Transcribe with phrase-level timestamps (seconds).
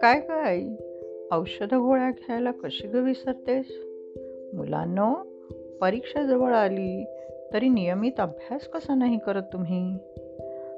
[0.00, 0.62] काय काय
[1.32, 3.66] औषधं गोळ्या घ्यायला कशी ग विसरतेस?
[4.54, 5.14] मुलांनो
[5.80, 7.04] परीक्षा जवळ आली
[7.52, 9.94] तरी नियमित अभ्यास कसा नाही करत तुम्ही?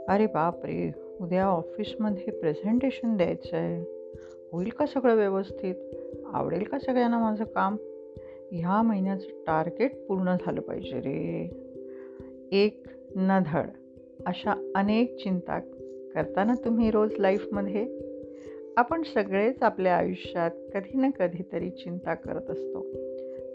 [0.08, 3.84] अरे बाप रे उद्या ऑफिसमध्ये प्रेझेंटेशन द्यायचं आहे
[4.52, 5.74] होईल का सगळं व्यवस्थित?
[6.32, 7.76] आवडेल का सगळ्यांना माझं काम?
[8.52, 11.50] ह्या महिन्याचं टार्गेट पूर्ण झालं पाहिजे रे.
[12.52, 12.82] एक
[13.16, 13.66] न धड
[14.26, 15.58] अशा अनेक चिंता
[16.14, 17.86] करताना तुम्ही रोज लाईफमध्ये
[18.76, 22.86] आपण सगळेच आपल्या आयुष्यात कधी ना कधीतरी चिंता करत असतो.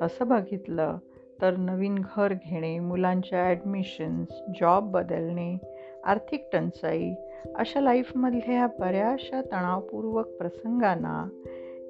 [0.01, 0.97] तसं बघितलं
[1.41, 5.57] तर नवीन घर घेणे मुलांच्या ॲडमिशन्स जॉब बदलणे
[6.03, 7.13] आर्थिक टंचाई
[7.55, 11.29] अशा लाईफमधल्या बऱ्याचशा तणावपूर्वक प्रसंगांना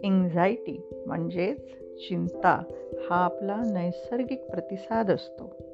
[0.03, 1.59] एन्झायटी म्हणजेच
[2.07, 2.63] चिंता
[3.09, 5.72] हा आपला नैसर्गिक प्रतिसाद असतो.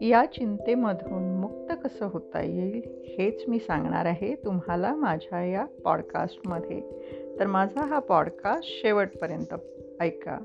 [0.00, 2.82] या चिंतेमधून मुक्त कसं होता येईल
[3.18, 6.80] हेच मी सांगणार आहे तुम्हाला माझ्या या पॉडकास्टमध्ये.
[7.38, 9.54] तर माझा हा पॉडकास्ट शेवटपर्यंत
[10.00, 10.38] ऐका.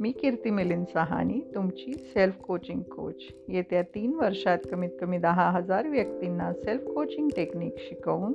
[0.00, 3.22] मी कीर्ती मिलिंद सहानी तुमची सेल्फ कोचिंग कोच.
[3.48, 8.32] येत्या तीन वर्षात कमीत कमी दहा हजार व्यक्तींना सेल्फ कोचिंग टेक्निक शिकवून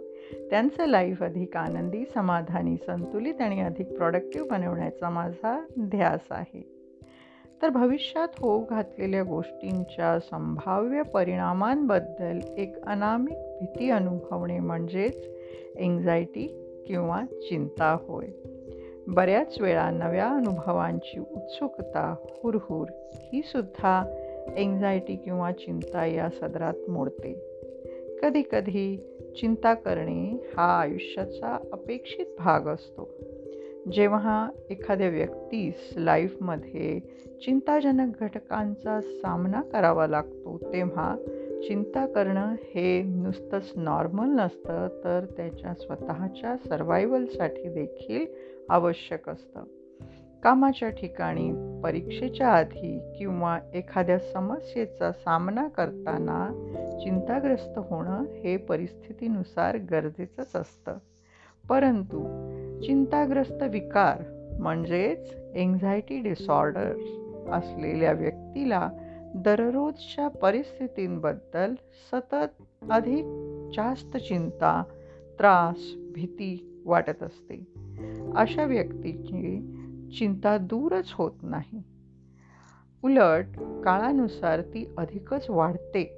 [0.50, 6.81] त्यांचं लाईफ अधिक आनंदी समाधानी संतुलित आणि अधिक प्रॉडक्टिव्ह बनवण्याचा माझा ध्यास आहे.
[7.62, 15.30] तर भविष्यात होऊ घातलेल्या गोष्टींच्या संभाव्य परिणामांबद्दल एक अनामिक भीती अनुभवणे म्हणजेच
[15.76, 16.48] एन्झायटी
[16.88, 18.28] किंवा चिंता होय.
[19.08, 24.04] बऱ्याच वेळा नव्या अनुभवांची उत्सुकता हुरहुर ही सुद्धा
[24.58, 27.34] एन्झायटी किंवा चिंता या सदरात मोडते.
[28.24, 28.98] कधीकधी
[29.42, 33.10] चिंता करणे हा आयुष्याचा अपेक्षित भाग असतो.
[33.94, 37.00] जेव्हा एखाद्या व्यक्तीस लाईफमध्ये
[37.46, 41.16] चिंताजनक घटकांचा सामना करावा लागतो तेव्हा
[41.68, 48.26] चिंता करणं हे नुसतंच नॉर्मल नसतं तर त्याच्या स्वतःच्या सर्वायवलसाठी देखील
[48.70, 49.64] आवश्यक असतं.
[50.44, 56.50] कामाच्या ठिकाणी परीक्षेच्या आधी किंवा एखाद्या समस्येचा सामना करताना
[57.04, 60.98] चिंताग्रस्त होणं हे परिस्थितीनुसार गरजेचंच असतं.
[61.70, 62.52] परंतु
[62.84, 64.24] चिंताग्रस्त विकार
[64.60, 66.94] म्हणजेच एन्झायटी डिसऑर्डर
[67.52, 68.90] असलेल्या व्यक्तीला
[69.36, 71.74] दररोजच्या परिस्थितींबद्दल
[72.12, 73.26] सतत अधिक
[73.76, 74.84] जास्त चिंता
[75.40, 77.68] त्रास भीती वाटत असते.
[78.36, 79.78] अशा व्यक्तीची
[80.20, 81.84] चिंता दूरच होत नाही.
[83.04, 86.18] उलट काळानुसार ती अधिकच वाढते.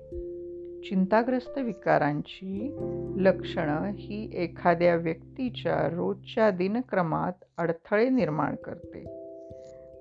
[0.89, 2.77] चिंताग्रस्त विकारांची
[3.17, 9.03] लक्षणं ही एखाद्या व्यक्तीच्या रोजच्या दिनक्रमात अडथळे निर्माण करते.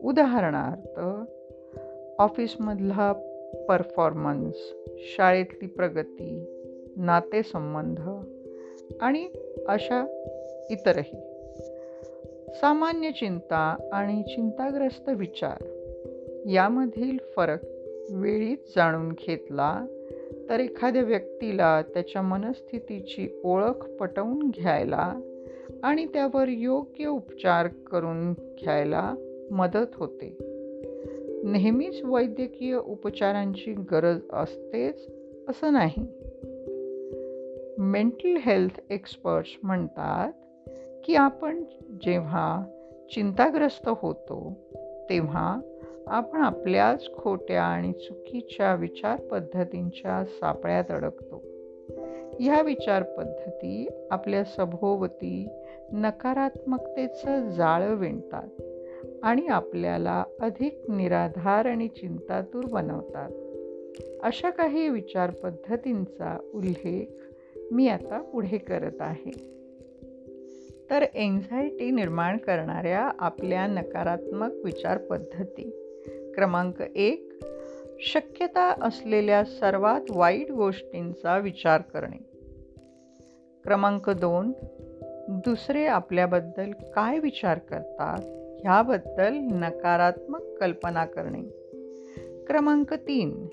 [0.00, 1.00] उदाहरणार्थ
[2.20, 3.12] ऑफिसमधला
[3.68, 4.56] परफॉर्मन्स
[4.96, 6.44] शाळेतली प्रगती
[6.96, 8.00] नातेसंबंध
[9.00, 9.28] आणि
[9.68, 10.06] अशा
[10.70, 11.20] इतरही.
[12.54, 15.64] सामान्य चिंता आणि चिंताग्रस्त विचार
[16.46, 17.58] यामधील फरक
[18.12, 19.86] वेळीच जाणून घेतला
[20.48, 25.20] तर एखाद्या व्यक्तीला त्याच्या मनस्थितीची ओळख पटवून घ्यायला
[25.82, 29.14] आणि त्यावर योग्य उपचार करून घ्यायला
[29.50, 30.36] मदत होते.
[31.44, 35.08] नेहमीच वैद्यकीय उपचारांची गरज असतेच
[35.48, 36.06] असं नाही.
[37.78, 40.32] मेंटल हेल्थ एक्सपर्ट्स म्हणतात
[41.04, 41.64] की आपण
[42.02, 42.64] जेव्हा
[43.14, 44.56] चिंताग्रस्त होतो
[45.10, 45.60] तेव्हा
[46.06, 51.42] आपण आपल्याच खोट्या आणि चुकीच्या विचारपद्धतींच्या सापळ्यात अडकतो.
[52.40, 55.48] ह्या विचारपद्धती आपल्या सभोवती
[55.92, 58.62] नकारात्मकतेचं जाळं विणतात
[59.22, 63.30] आणि आपल्याला अधिक निराधार आणि चिंतातूर बनवतात.
[64.22, 67.12] अशा काही विचारपद्धतींचा उल्लेख
[67.72, 69.52] मी आता पुढे करत आहे.
[70.90, 75.81] तर एन्झायटी निर्माण करणाऱ्या आपल्या नकारात्मक विचारपद्धती
[76.34, 77.32] क्रमांक एक
[78.00, 82.18] शक्यता असलेल्या सर्वात वाईट गोष्टींचा विचार करणे.
[83.64, 84.52] क्रमांक दोन
[85.28, 88.20] दुसरे आपल्याबद्दल काय विचार करतात
[88.62, 91.42] ह्याबद्दल नकारात्मक कल्पना करणे.
[92.44, 93.46] क्रमांक तीन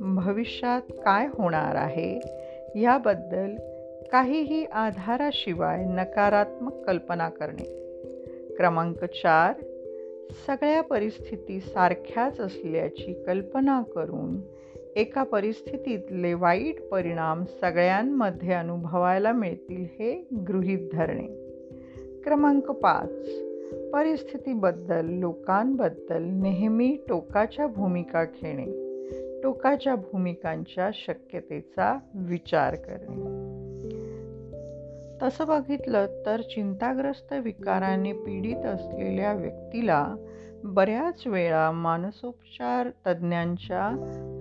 [0.00, 2.20] भविष्यात काय होणार आहे
[2.80, 3.54] याबद्दल
[4.12, 7.84] काहीही आधाराशिवाय नकारात्मक कल्पना करणे.
[8.56, 9.52] क्रमांक चार
[10.30, 14.40] सगळ्या परिस्थिती सारख्याच असल्याची कल्पना करून
[14.96, 21.26] एका परिस्थितीतले वाईट परिणाम सगळ्यांमध्ये अनुभवायला मिळतील हे गृहीत धरणे.
[22.24, 23.28] क्रमांक पाच.
[23.92, 28.84] परिस्थितीबद्दल लोकांबद्दल नेहमी टोकाच्या भूमिका घेणे
[29.42, 33.33] टोकाच्या भूमिकांच्या शक्यतेचा विचार करणे.
[35.22, 40.14] तसं बघितलं तर चिंताग्रस्त विकाराने पीडित असलेल्या व्यक्तीला
[40.64, 43.90] बऱ्याच वेळा मानसोपचार तज्ज्ञांच्या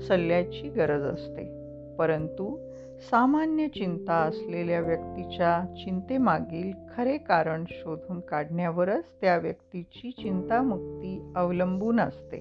[0.08, 1.64] सल्ल्याची गरज असते.
[1.96, 2.74] परंतु
[3.12, 12.38] सामान्य चिंता असलेल्या व्यक्तीच्या चिंतेमागील खरे कारण शोधून काढण्यावरच त्या व्यक्तीची चिंतामुक्ती अवलंबून असते.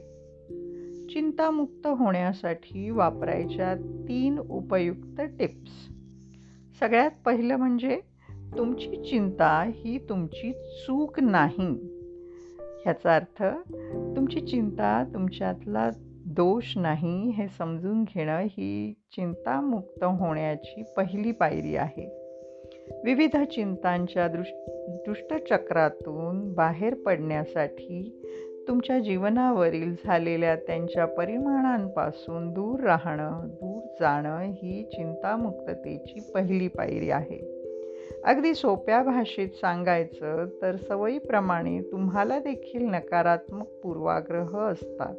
[1.09, 3.75] चिंतामुक्त होण्यासाठी वापरायच्या
[4.09, 5.71] तीन उपयुक्त टिप्स.
[6.81, 8.01] सगळ्यात पहिलं म्हणजे
[8.59, 11.69] तुमची चिंता ही तुमची चूक नाही.
[12.85, 13.43] ह्याचा अर्थ
[14.17, 15.91] तुमची चिंता तुमच्यातला
[16.27, 22.23] दोष नाही हे समजून घेणं ही चिंतामुक्त होण्याची पहिली पायरी आहे.
[23.05, 24.53] विविध चिंतांच्या दृष्
[24.89, 28.23] दुष्टचक्रातून बाहेर पडण्यासाठी
[28.69, 37.52] तुमच्या जीवनावरील झालेल्या त्यांच्या परिमाणांपासून दूर राहणं दूर जाणं ही चिंतामुक्ततेची पहिली पायरी आहे.
[38.25, 45.15] अगदी सोप्या भाषेत सांगायचं तर सवयीप्रमाणे तुम्हाला देखील नकारात्मक पूर्वाग्रह असतात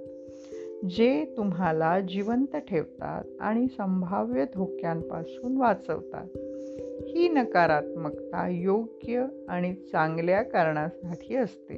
[0.86, 6.26] जे तुम्हाला जिवंत ठेवतात आणि संभाव्य धोक्यांपासून वाचवतात.
[7.08, 11.76] ही नकारात्मकता योग्य आणि चांगल्या कारणासाठी असते.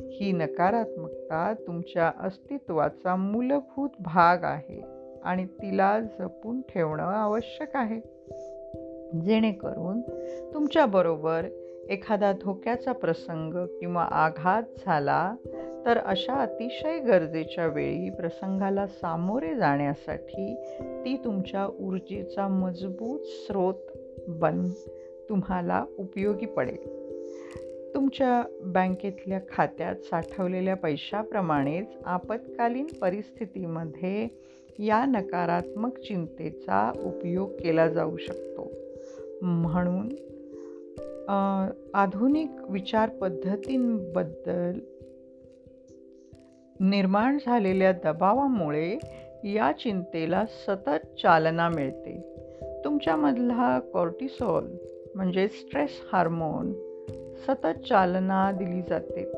[0.00, 4.84] ही नकारात्मकता तुमच्या अस्तित्वाचा मूलभूत भाग आहे
[5.24, 8.13] आणि तिला जपून ठेवणं आवश्यक आहे.
[9.20, 10.00] जेणेकरून
[10.54, 11.44] तुमच्याबरोबर
[11.90, 15.34] एखादा धोक्याचा प्रसंग किंवा आघात झाला
[15.86, 23.74] तर अशा अतिशय गरजेच्या वेळी प्रसंगाला सामोरे जाण्यासाठी ती तुमच्या ऊर्जेचा मजबूत स्रोत
[24.28, 24.70] बन
[25.28, 27.04] तुम्हाला उपयोगी पडेल.
[27.94, 34.28] तुमच्या बँकेतल्या खात्यात साठवलेल्या पैशाप्रमाणेच आपत्कालीन परिस्थितीमध्ये
[34.78, 38.70] या नकारात्मक चिंतेचा उपयोग केला जाऊ शकतो.
[39.42, 40.08] म्हणून
[41.94, 44.78] आधुनिक विचार पद्धतींबद्दल
[46.80, 48.98] निर्माण झालेल्या दबावामुळे
[49.44, 52.34] या चिंतेला सतत चालना मिळते.
[52.84, 54.66] तुमच्यामधला कॉर्टिसॉल
[55.14, 56.72] म्हणजे स्ट्रेस हार्मोन
[57.46, 59.30] सतत चालना दिली जाते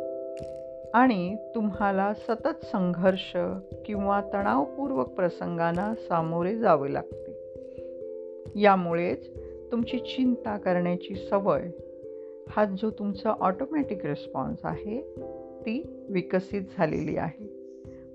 [0.95, 3.37] आणि तुम्हाला सतत संघर्ष
[3.87, 7.33] किंवा तणावपूर्वक प्रसंगांना सामोरे जावे लागते.
[8.61, 9.36] यामुळेच
[9.73, 11.63] तुमची चिंता करण्याची सवय
[12.49, 15.01] हा जो तुमचा ऑटोमॅटिक रिस्पॉन्स आहे
[15.61, 17.57] ती विकसित झालेली आहे.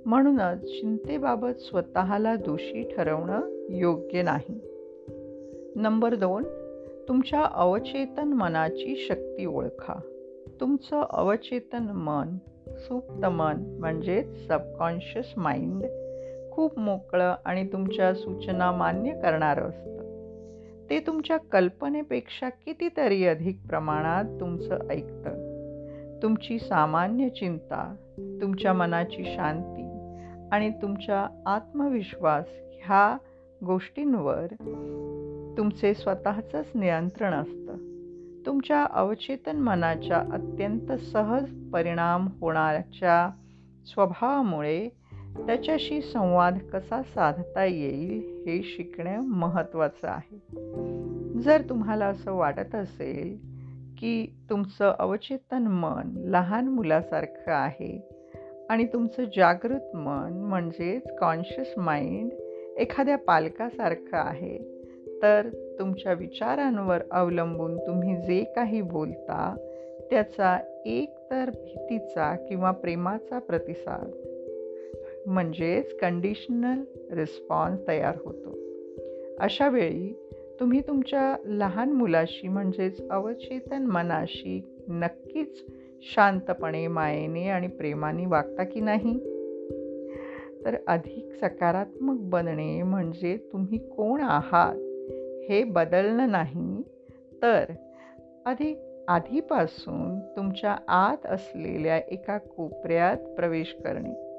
[0.05, 4.59] म्हणूनच चिंतेबाबत स्वतःला दोषी ठरवणं योग्य नाही.
[5.75, 6.43] नंबर दोन
[7.07, 9.93] तुमच्या अवचेतन मनाची शक्ती ओळखा.
[10.61, 12.37] तुमचं अवचेतन मन
[12.77, 15.85] सुप्त मन म्हणजेच सबकॉन्शियस माइंड
[16.51, 20.10] खूप मोकळं आणि तुमच्या सूचना मान्य करणारं असतं.
[20.91, 25.51] ते तुमच्या कल्पनेपेक्षा कितीतरी अधिक प्रमाणात तुमचं ऐकतं.
[26.23, 27.95] तुमची सामान्य चिंता
[28.41, 29.83] तुमच्या मनाची शांती
[30.51, 33.17] आणि तुमचा आत्मविश्वास ह्या
[33.65, 34.47] गोष्टींवर
[35.57, 37.75] तुमचे स्वतःचंच नियंत्रण असतं.
[38.45, 43.29] तुमच्या अवचेतन मनाच्या अत्यंत सहज परिणाम होणाऱ्याच्या
[43.85, 44.89] स्वभावामुळे
[45.37, 50.37] त्याच्याशी संवाद कसा साधता येईल हे शिकणं महत्त्वाचं आहे.
[51.41, 53.51] जर तुम्हाला असं वाटत असेल
[53.99, 58.09] की तुमचं अवचेतन मन लहान मुलासारखं आहे
[58.69, 62.31] आणि तुमचं जागृत मन म्हणजेच कॉन्शियस माइंड
[62.77, 64.57] एखाद्या पालकासारखं आहे
[65.21, 69.55] तर तुमच्या विचारांवर अवलंबून तुम्ही जे काही बोलता
[70.09, 74.11] त्याचा एक तर भीतीचा किंवा प्रेमाचा प्रतिसाद
[75.25, 78.57] म्हणजेच कंडिशनल रिस्पॉन्स तयार होतो.
[79.39, 80.27] अशा वेळी
[80.59, 85.65] तुम्ही तुमच्या लहान मुलाशी म्हणजेच अवचेतन मनाशी नक्कीच
[86.01, 89.19] शांतपणे मायेने आणि प्रेमाने वागता की नाही?
[90.65, 94.75] तर अधिक सकारात्मक बनणे म्हणजे तुम्ही कोण आहात
[95.51, 96.81] हे बदलणं नाही
[97.41, 97.65] तर
[98.45, 104.30] अधिक आधीपासून तुमच्या आत असलेल्या एका कोपऱ्यात प्रवेश करणे.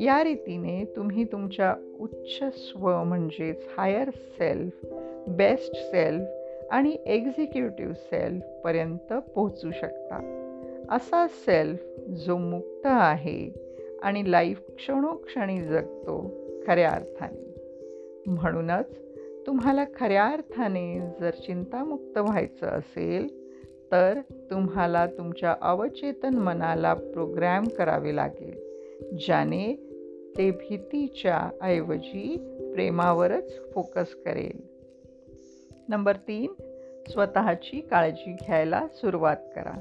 [0.00, 4.86] या रीतीने तुम्ही तुमच्या उच्च स्व म्हणजेच हायर सेल्फ
[5.28, 6.28] बेस्ट सेल्फ
[6.70, 10.34] आणि एक्झिक्युटिव्ह सेल्फपर्यंत पोहोचू शकता.
[10.90, 13.50] असा सेल्फ जो मुक्त आहे
[14.02, 16.34] आणि लाईफ क्षणोक्षणी जगतो
[16.66, 17.54] खऱ्या अर्थाने.
[18.26, 18.98] म्हणूनच
[19.46, 23.26] तुम्हाला खऱ्या अर्थाने जर चिंतामुक्त व्हायचं असेल
[23.92, 28.68] तर तुम्हाला तुमच्या अवचेतन मनाला प्रोग्रॅम करावे लागेल
[29.26, 29.87] ज्याने
[30.36, 32.36] ते भीतीच्या ऐवजी
[32.74, 34.60] प्रेमावरच फोकस करेल.
[35.88, 36.52] नंबर तीन
[37.08, 39.80] स्वतःची काळजी घ्यायला सुरुवात करा.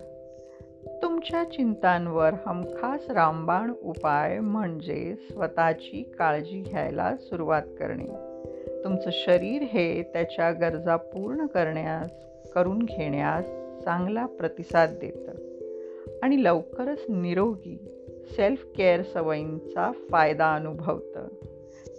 [1.04, 8.08] तुमच्या चिंतांवर हमखास रामबाण उपाय म्हणजे स्वतःची काळजी घ्यायला सुरुवात करणे.
[8.84, 12.12] तुमचं शरीर हे त्याच्या गरजा पूर्ण करण्यास
[12.50, 13.46] करून घेण्यास
[13.84, 15.32] चांगला प्रतिसाद देतं.
[16.24, 17.97] आणि लवकरच निरोगी
[18.32, 21.28] सेल्फ केअर सवयींचा फायदा अनुभवतं.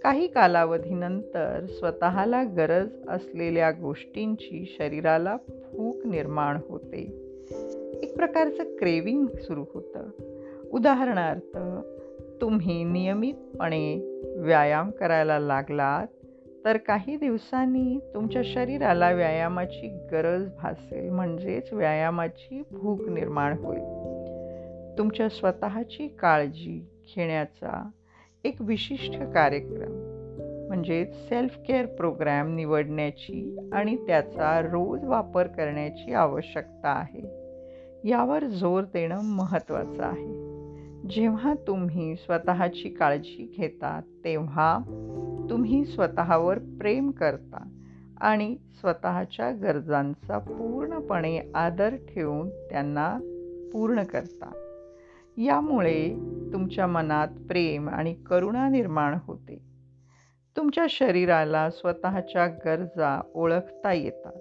[0.02, 7.00] काही कालावधीनंतर स्वतःला गरज असलेल्या गोष्टींची शरीराला भूक निर्माण होते.
[8.02, 10.10] एक प्रकारचं क्रेविंग सुरू होतं.
[10.72, 11.58] उदाहरणार्थ
[12.40, 13.96] तुम्ही नियमितपणे
[14.36, 16.06] व्यायाम करायला लागलात
[16.64, 24.17] तर काही दिवसांनी तुमच्या शरीराला व्यायामाची गरज भासेल म्हणजेच व्यायामाची भूक निर्माण होईल.
[24.98, 27.88] तुमच्या स्वतःची काळजी घेण्याचा
[28.44, 30.08] एक विशिष्ट कार्यक्रम
[30.68, 37.20] म्हणजेच सेल्फ केअर प्रोग्रॅम निवडण्याची आणि त्याचा रोज वापर करण्याची आवश्यकता आहे.
[38.04, 40.48] यावर जोर देणं महत्त्वाचं आहे.
[41.08, 44.78] जेव्हा तुम्ही स्वतःची काळजी घेता तेव्हा
[45.50, 47.68] तुम्ही स्वतःवर प्रेम करता
[48.20, 53.18] आणि स्वतःच्या गरजांचा पूर्णपणे आदर ठेवून त्यांना
[53.72, 54.64] पूर्ण करता.
[55.44, 56.08] यामुळे
[56.52, 59.58] तुमच्या मनात प्रेम आणि करुणा निर्माण होते.
[60.56, 64.32] तुमच्या शरीराला स्वतःच्या गरजा ओळखता येतात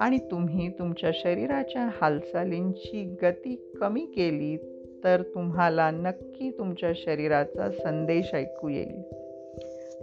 [0.00, 4.56] आणि तुम्ही तुमच्या शरीराच्या हालचालींची गती कमी केली
[5.04, 9.02] तर तुम्हाला नक्की तुमच्या शरीराचा संदेश ऐकू येईल.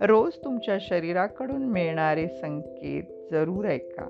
[0.01, 4.09] रोज तुमच्या शरीराकडून मिळणारे संकेत जरूर ऐका.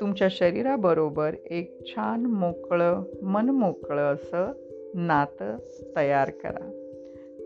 [0.00, 4.52] तुमच्या शरीराबरोबर एक छान मोकळं मन मोकळं असं
[4.94, 5.56] नातं
[5.96, 6.78] तयार करा.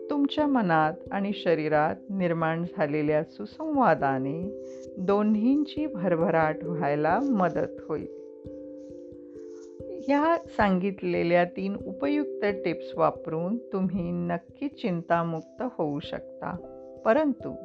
[0.09, 4.65] तुमच्या मनात आणि शरीरात निर्माण झालेल्या सुसंवादाने
[4.97, 8.17] दोन्हींची भरभराट व्हायला मदत होईल.
[10.07, 16.55] ह्या सांगितलेल्या तीन उपयुक्त टिप्स वापरून तुम्ही नक्की चिंतामुक्त होऊ शकता.
[17.05, 17.55] परंतु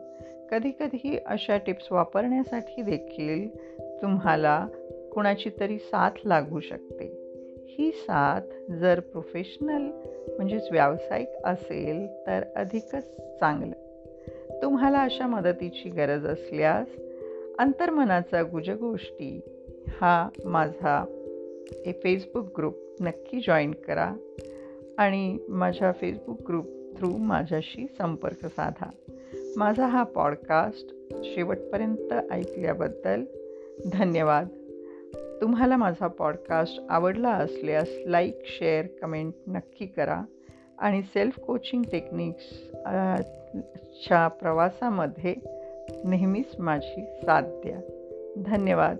[0.50, 3.48] कधीकधी अशा टिप्स वापरण्यासाठी देखील
[4.02, 4.66] तुम्हाला
[5.12, 7.21] कुणाची तरी साथ लागू शकते.
[7.78, 9.82] ही साथ जर प्रोफेशनल
[10.36, 13.74] म्हणजेच व्यावसायिक असेल तर अधिकच चांगलं.
[14.62, 17.02] तुम्हाला अशा मदतीची गरज असल्यास
[17.58, 19.40] अंतर्मनाचा गुजगोष्टी
[19.88, 21.04] हा माझा
[21.84, 24.14] ए फेसबुक ग्रुप नक्की जॉईन करा
[24.98, 28.90] आणि माझ्या फेसबुक ग्रुप थ्रू माझ्याशी संपर्क साधा.
[29.56, 33.24] माझा हा पॉडकास्ट शेवटपर्यंत ऐकल्याबद्दल
[33.92, 34.46] धन्यवाद.
[35.42, 40.22] तुम्हाला माझा पॉडकास्ट आवडला असल्यास लाईक शेअर कमेंट नक्की करा.
[40.78, 42.70] आणि सेल्फ कोचिंग टेक्निक्स
[44.06, 45.34] च्या प्रवासामध्ये
[46.04, 47.80] नेहमीच माझी साथ द्या.
[48.36, 48.96] धन्यवाद.